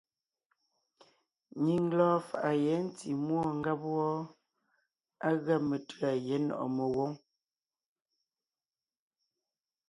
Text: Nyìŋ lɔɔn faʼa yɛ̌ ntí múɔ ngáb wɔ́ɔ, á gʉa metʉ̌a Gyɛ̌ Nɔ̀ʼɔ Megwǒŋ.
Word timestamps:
Nyìŋ 1.63 1.83
lɔɔn 1.97 2.21
faʼa 2.29 2.51
yɛ̌ 2.65 2.77
ntí 2.87 3.09
múɔ 3.25 3.43
ngáb 3.59 3.81
wɔ́ɔ, 3.93 4.17
á 5.27 5.29
gʉa 5.43 5.55
metʉ̌a 5.69 6.11
Gyɛ̌ 6.25 6.39
Nɔ̀ʼɔ 6.47 6.65
Megwǒŋ. 6.75 7.11